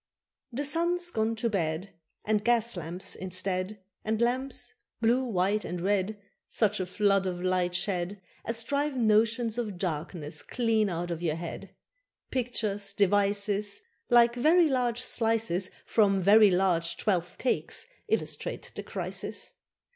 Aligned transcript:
The 0.51 0.65
sun's 0.65 1.11
gone 1.11 1.35
to 1.35 1.47
bed, 1.47 1.91
And 2.25 2.43
gas 2.43 2.75
lamps 2.75 3.13
instead, 3.13 3.83
And 4.03 4.19
lamps 4.19 4.73
blue, 4.99 5.23
white, 5.23 5.63
and 5.63 5.79
red, 5.79 6.19
Such 6.49 6.79
a 6.79 6.87
flood 6.87 7.27
of 7.27 7.39
light 7.39 7.75
shed 7.75 8.19
As 8.43 8.63
drive 8.63 8.97
notions 8.97 9.59
of 9.59 9.77
darkness 9.77 10.41
clean 10.41 10.89
out 10.89 11.11
of 11.11 11.21
your 11.21 11.35
head. 11.35 11.75
Pictures, 12.31 12.93
devices, 12.93 13.79
Like 14.09 14.33
very 14.33 14.67
large 14.67 15.01
slices 15.03 15.69
From 15.85 16.19
very 16.19 16.49
large 16.49 16.97
twelfth 16.97 17.37
cakes, 17.37 17.85
illustrate 18.09 18.71
the 18.73 18.81
crisis. 18.81 19.53